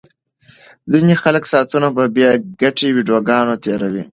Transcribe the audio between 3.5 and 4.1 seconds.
تیروي.